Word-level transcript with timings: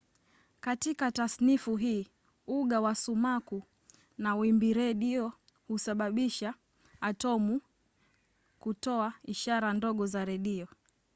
katika 0.59 1.11
tasnifu 1.11 1.75
hii 1.75 2.07
uga 2.47 2.81
wa 2.81 2.95
sumaku 2.95 3.63
na 4.17 4.35
wimbiredio 4.35 5.33
husababisha 5.67 6.53
atomi 7.01 7.61
kutoa 8.59 9.13
ishara 9.25 9.73
ndogo 9.73 10.05
za 10.05 10.25
redio 10.25 10.67